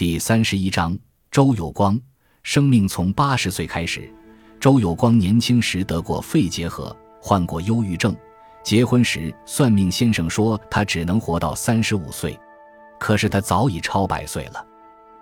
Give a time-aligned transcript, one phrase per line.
[0.00, 0.98] 第三十一章，
[1.30, 2.00] 周有光
[2.42, 4.10] 生命从八十岁开始。
[4.58, 8.16] 周有光年轻时得过肺结核，患过忧郁症。
[8.62, 12.34] 结婚时，算命先生说他只能活到三十五岁，
[12.98, 14.66] 可是他早已超百岁了。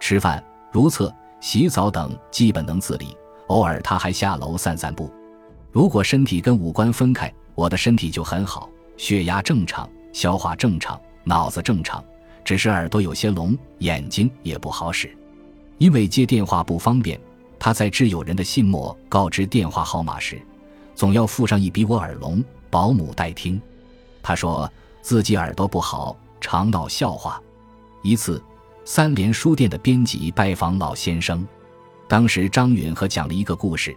[0.00, 0.42] 吃饭、
[0.72, 3.16] 如厕、洗澡等基本能自理，
[3.46, 5.08] 偶尔他还下楼散散步。
[5.70, 12.04] 如果身体跟五官分开，我的身体就很好，血压正常，消化正常，脑子正常。
[12.44, 15.10] 只是耳朵有些聋，眼睛也不好使，
[15.78, 17.18] 因为接电话不方便。
[17.58, 20.40] 他在致友人的信末告知电话号码时，
[20.94, 23.58] 总要附上一笔“我耳聋，保姆代听”。
[24.22, 27.40] 他说自己耳朵不好，常闹笑话。
[28.02, 28.42] 一次，
[28.84, 31.46] 三联书店的编辑拜访老先生，
[32.06, 33.96] 当时张允和讲了一个故事，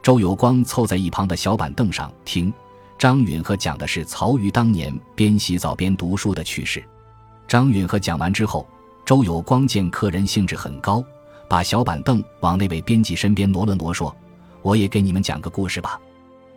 [0.00, 2.52] 周有光凑在一旁的小板凳上听。
[2.96, 6.84] 张允和讲的是曹禺当年边洗澡边读书的趣事。
[7.48, 8.68] 张允和讲完之后，
[9.06, 11.02] 周有光见客人兴致很高，
[11.48, 14.14] 把小板凳往那位编辑身边挪了挪，说
[14.60, 15.98] ：“我也给你们讲个故事吧。”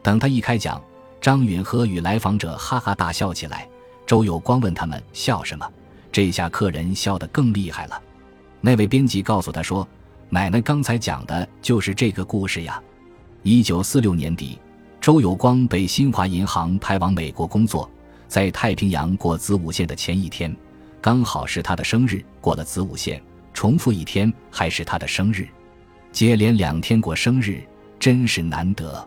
[0.03, 0.83] 等他一开讲，
[1.22, 3.66] 张允和与来访者哈哈大笑起来。
[4.06, 5.66] 周有光问他们笑什么，
[6.11, 8.02] 这下客人笑得更厉害了。
[8.59, 9.88] 那位编辑告诉他说
[10.28, 12.83] ：“奶奶刚才讲的就是这个故事呀。”
[13.44, 14.59] 一九四六年底，
[15.00, 17.89] 周有光被新华银行派往美国工作，
[18.28, 20.53] 在太平洋过子午线的前一天。
[21.02, 23.19] 刚好是他的生日，过了子午线，
[23.55, 25.47] 重复一天还是他的生日，
[26.11, 27.59] 接连两天过生日
[27.99, 29.05] 真是难得。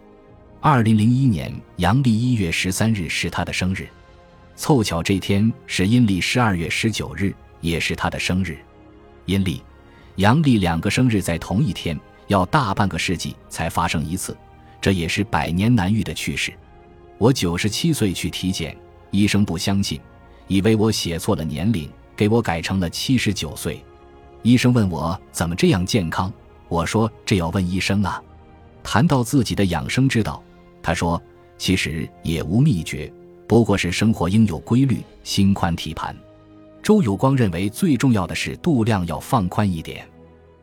[0.61, 3.87] 二零零一年阳历一月十三日是他的生日，
[4.57, 8.59] 凑巧这天是阴历十二月十九日，也是他的生日。
[9.27, 9.63] 阴历、
[10.17, 14.37] 阳历两个生日在同一天，要大半个世纪才发生一次，
[14.81, 16.53] 这也是百年难遇的趣事。
[17.19, 18.77] 我九十七岁去体检，
[19.13, 20.01] 医生不相信。
[20.47, 23.83] 以为我写错了年龄，给我改成了七十九岁。
[24.43, 26.33] 医生问我怎么这样健康，
[26.69, 28.23] 我说这要问医生啊。
[28.83, 30.43] 谈到自己的养生之道，
[30.83, 31.21] 他说
[31.57, 33.11] 其实也无秘诀，
[33.47, 36.15] 不过是生活应有规律，心宽体盘。
[36.83, 40.07] 周有光认为最重要的是度量要放宽一点。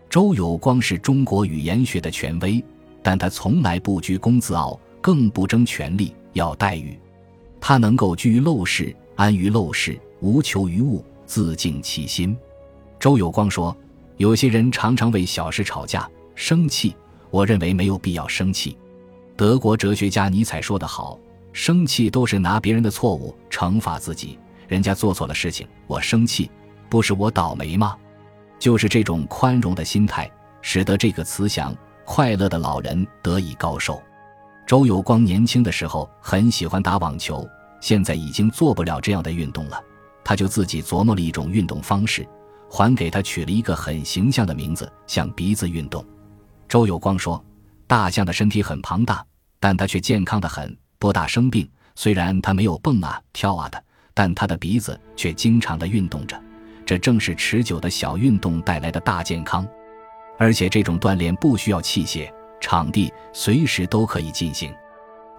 [0.08, 2.64] 周有光是中国语言学的权威，
[3.02, 7.00] 但他从来不居功自傲，更不争权力要待遇。
[7.60, 8.96] 他能够居于陋室。
[9.22, 12.36] 安于陋室，无求于物，自净其心。
[13.00, 13.78] 周有光说
[14.18, 16.96] ：“有些人常常为小事吵架、生气，
[17.30, 18.76] 我认为没有必要生气。”
[19.38, 21.20] 德国哲学家尼采说得好
[21.54, 24.40] ：“生气都是拿别人的错误惩罚自己。
[24.68, 26.50] 人家做错了事情，我生气，
[26.90, 27.96] 不是我倒霉吗？”
[28.58, 30.28] 就是这种宽容的心态，
[30.64, 34.02] 使得这个慈祥、快乐的老人得以高寿。
[34.66, 37.48] 周有光年轻的时候很喜欢打网球。
[37.82, 39.84] 现在已经做不了这样的运动了，
[40.24, 42.26] 他就自己琢磨了一种运动方式，
[42.70, 46.06] 还给他取了一个很形象的名字——像鼻子运动。
[46.70, 47.44] 周有光说
[47.86, 49.26] ：“大象的身体很庞大，
[49.60, 51.70] 但它却健康的很，不大生病。
[51.96, 56.42] 虽然它没有蹦啊跳啊的，但它的鼻子却经常的运动着。
[56.86, 59.68] 这正是持久的小运动带来的大健康。
[60.38, 62.32] 而且这种锻炼不需要器械、
[62.62, 64.74] 场地，随时都可以进行。”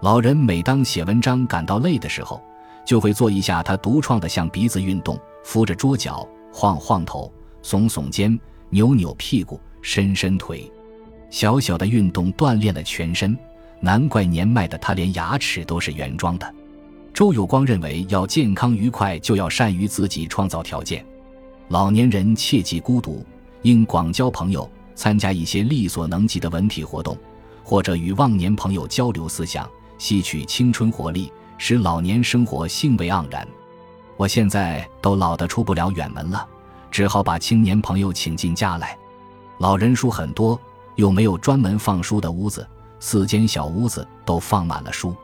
[0.03, 2.43] 老人每当写文章感到累的时候，
[2.85, 7.31] 就会做一下他独创的象鼻子运动，扶着桌角，晃晃头，
[7.63, 8.37] 耸耸肩，
[8.69, 10.69] 扭扭屁股，伸伸腿。
[11.29, 13.33] 小小的运动锻炼了全身，
[13.79, 16.53] 难怪年迈的他连牙齿都是原装的。
[17.13, 21.05] 周有光认为，要健康愉快，就要善于自己创造条件。
[21.69, 23.25] 老年人切忌孤独，
[23.61, 27.17] 应广交朋友，参加一些力所能及的文体活动，
[27.63, 29.65] 或者与忘年朋友交流思想。
[30.03, 33.47] 吸取青春活力，使老年生活兴味盎然。
[34.17, 36.45] 我现在都老得出不了远门了，
[36.91, 38.97] 只好把青年朋友请进家来。
[39.59, 40.59] 老人书很多，
[40.95, 42.67] 又没有专门放书的屋子，
[42.99, 45.15] 四间小屋子都放满了书。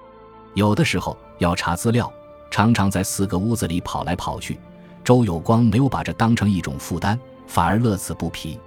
[0.53, 2.09] 有的时候要查资料，
[2.49, 4.57] 常常在四个屋子里跑来跑去。
[5.03, 8.57] 周有光没有把这当成一种负担，反而乐此不疲。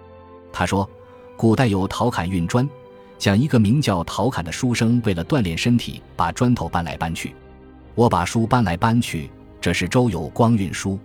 [0.53, 0.86] 他说
[1.39, 2.69] ：“古代有陶侃运砖。”
[3.22, 7.33] 讲一个名叫陶侃的书生，为了锻炼身体，把砖头搬来搬去。
[7.95, 9.30] 我把书搬来搬去，
[9.60, 10.98] 这是周有光运输。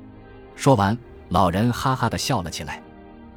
[0.56, 0.98] 说完，
[1.30, 2.82] 老人哈哈的笑了起来。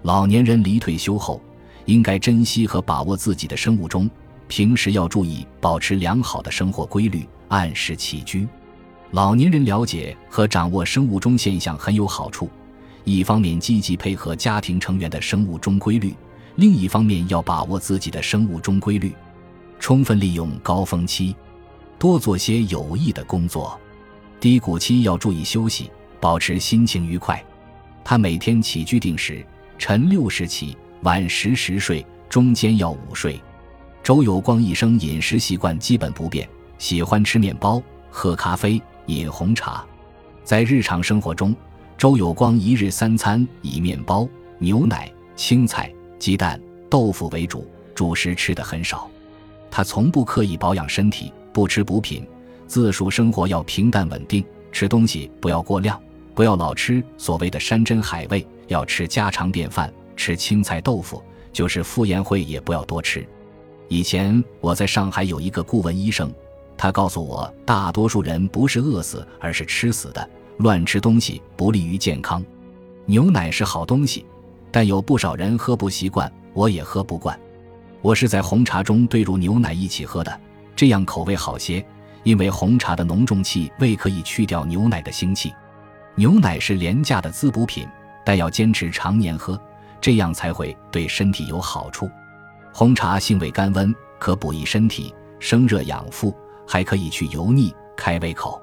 [0.01, 1.43] 老年人离退休后，
[1.85, 4.09] 应该珍惜和把握自己的生物钟，
[4.49, 8.49] 平时要注意保持良好的生活规律，按时起居。
[9.11, 12.49] 老年人了解和掌握生物钟现象很有好处，
[13.05, 16.15] 一方面积极配合家庭成员的生物钟规律。
[16.57, 19.15] 另一方面，要把握自己的生物钟规律，
[19.79, 21.35] 充分利用高峰期，
[21.99, 23.79] 多做些有益的工作；
[24.39, 27.43] 低谷期要注意休息，保持心情愉快。
[28.05, 29.45] 他每天起居定时，
[29.79, 33.41] 晨六时起，晚十时睡，中间要午睡。
[34.03, 36.49] 周有光一生饮食习惯基本不变，
[36.79, 39.85] 喜欢吃面包、喝咖啡、饮红茶。
[40.43, 41.55] 在日常生活中，
[41.97, 44.27] 周有光一日三餐以面包、
[44.59, 49.11] 牛奶、青菜、鸡蛋、豆腐为主，主食吃的很少。
[49.71, 52.25] 他从不刻意保养身体，不吃补品，
[52.67, 56.01] 自述生活要平淡稳定，吃东西不要过量，
[56.35, 61.23] 不要老吃所谓的山珍海味，要吃家常便饭，吃青菜豆腐，
[61.53, 63.27] 就是妇炎会也不要多吃。
[63.89, 66.31] 以前我在上海有一个顾问医生，
[66.77, 70.31] 他告诉我，大多数人不是饿死，而是吃死的。
[70.59, 72.45] 乱吃东西不利于健康。
[73.07, 74.27] 牛奶是好东西，
[74.71, 77.39] 但有不少人喝不习惯，我也喝不惯。
[78.03, 80.41] 我是在红茶中兑入牛奶一起喝的，
[80.75, 81.85] 这样口味好些。
[82.23, 85.53] 因为红茶的浓重气味可以去掉牛奶的腥气。
[86.15, 87.89] 牛奶是廉价的滋补品，
[88.27, 89.59] 但要坚持常年喝，
[90.03, 92.11] 这样才会对身体有好处。
[92.75, 96.35] 红茶性味甘温，可补益身体、生热养肤，
[96.69, 98.61] 还可以去油腻、开胃口。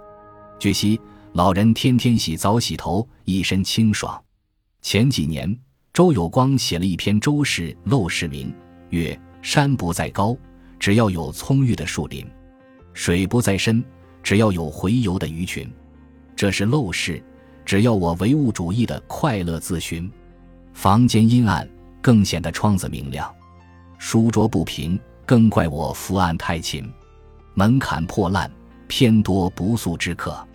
[0.59, 1.01] 据悉，
[1.33, 4.21] 老人天天洗澡洗头，一身清爽。
[4.83, 5.57] 前几年，
[5.98, 8.54] 周有光写了一篇周氏陋室铭，
[8.92, 10.38] 曰：“山不在高，
[10.78, 12.24] 只要有葱郁的树林；
[12.94, 13.84] 水不在深，
[14.22, 15.68] 只要有洄游的鱼群。
[16.36, 17.20] 这是陋室，
[17.66, 20.08] 只要我唯物主义的快乐自寻。
[20.72, 21.68] 房间阴暗，
[22.00, 23.34] 更显得窗子明亮。”
[23.98, 26.84] 书桌不平，更怪我伏案太勤；
[27.56, 28.52] 门槛破烂，
[28.88, 30.46] 偏多不速之客；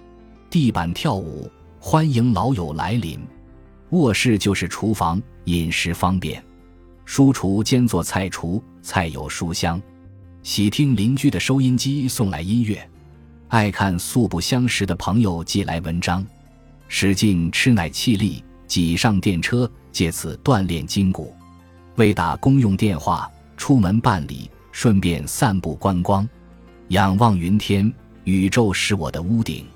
[0.48, 1.50] 地板跳舞，
[1.80, 3.18] 欢迎老友来临；
[3.92, 6.40] 卧室就是厨房，饮食方便；
[7.04, 9.78] 书厨兼做菜厨，菜有书香；
[10.42, 12.78] 喜听邻居的收音机送来音乐；
[13.48, 16.24] 爱看素不相识的朋友寄来文章；
[16.88, 21.34] 使劲吃奶气力，挤上电车，借此锻炼筋骨。
[21.96, 26.26] 为打公用电话，出门办理，顺便散步观光，
[26.88, 27.92] 仰望云天，
[28.24, 29.66] 宇宙是我的屋顶；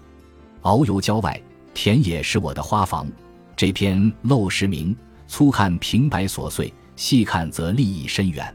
[0.63, 1.39] 遨游郊外，
[1.75, 3.07] 田野是我的花房。
[3.57, 4.95] 这篇陋室铭，
[5.27, 8.55] 粗看平白琐碎，细看则立意深远，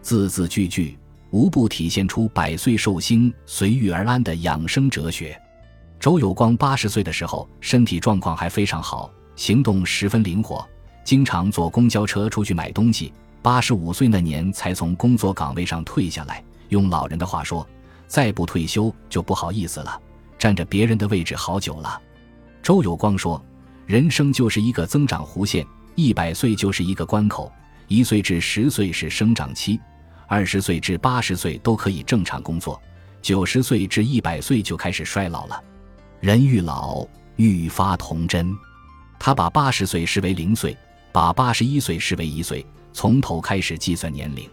[0.00, 0.98] 字字句句
[1.30, 5.38] 无不体现出百岁寿星随遇而安的养生哲学。
[5.98, 10.66] 周有光八十岁的时候，身体状况还非常好，行动十分灵活。
[11.04, 13.12] 经常坐公交车出去买东西。
[13.42, 16.42] 八十五岁那年才从工作岗位上退下来。
[16.70, 17.66] 用老人的话说，
[18.06, 20.00] 再不退休就不好意思了，
[20.38, 22.00] 占着别人的位置好久了。
[22.62, 23.42] 周有光说
[23.90, 25.66] ：“人生就是一个增长弧线，
[25.96, 27.52] 一百岁就是一个关口，
[27.88, 29.80] 一岁至十岁是生长期，
[30.28, 32.80] 二十岁至八十岁都可以正常工作，
[33.20, 35.60] 九十岁至一百岁就开始衰老了。
[36.20, 37.04] 人愈老
[37.34, 38.54] 愈发童真。”
[39.18, 40.78] 他把八十岁视为零岁。
[41.10, 44.48] 把八十一岁视为一岁，从头开始计算年龄。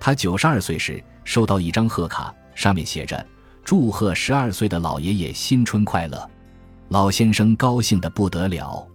[0.00, 3.24] 他九十二岁时收到一张贺卡，上面写着
[3.62, 6.28] “祝贺十二岁的老爷爷新春快乐”。
[6.94, 8.86] 老先生高兴得不得了，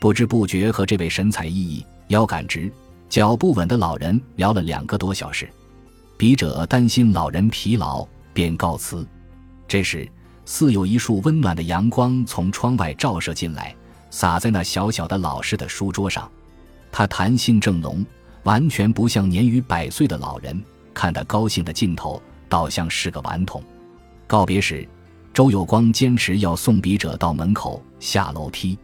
[0.00, 2.68] 不知不觉和这位神采奕奕、腰杆直、
[3.08, 5.48] 脚不稳的老人聊了两个多小时。
[6.16, 8.04] 笔者担心老人疲劳，
[8.34, 9.06] 便告辞。
[9.68, 10.08] 这时，
[10.44, 13.72] 似有一束温暖的阳光从窗外照射进来，
[14.10, 16.28] 洒在那小小的老式的书桌上。
[16.90, 18.04] 他谈性正浓，
[18.42, 20.60] 完全不像年逾百岁的老人。
[20.92, 23.62] 看他高兴的劲头，倒像是个顽童。
[24.26, 24.84] 告别时，
[25.36, 28.78] 周有光坚持要送笔者到门口下楼梯。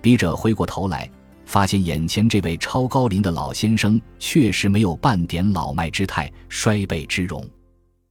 [0.00, 1.06] 笔者回过头来，
[1.44, 7.46] 发现眼前这位超高龄的老先生确实没有半点老迈之态、衰惫之容。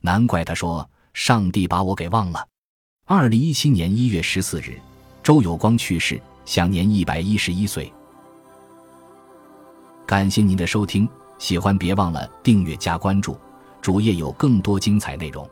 [0.02, 2.48] 难怪他说：“上帝把我给忘了。”
[3.10, 4.80] 二零一七年一月十四日，
[5.24, 7.92] 周有光去世，享年一百一十一岁。
[10.06, 13.36] 感谢您的收听，喜欢别忘了订阅加关注，
[13.82, 15.50] 主页有更多精彩内容。